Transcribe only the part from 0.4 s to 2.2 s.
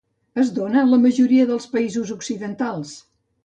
Es dóna a la majoria dels països